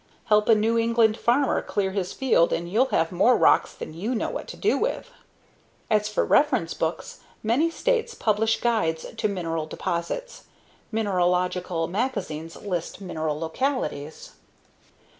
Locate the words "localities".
13.39-14.31